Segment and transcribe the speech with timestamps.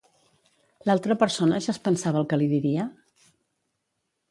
[0.89, 2.89] L'altra persona ja es pensava el que li diria?